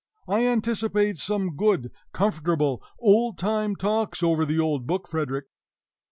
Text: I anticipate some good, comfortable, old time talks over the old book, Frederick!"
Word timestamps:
I 0.27 0.47
anticipate 0.47 1.19
some 1.19 1.55
good, 1.55 1.91
comfortable, 2.11 2.81
old 2.97 3.37
time 3.37 3.75
talks 3.75 4.23
over 4.23 4.45
the 4.45 4.57
old 4.57 4.87
book, 4.87 5.07
Frederick!" 5.07 5.45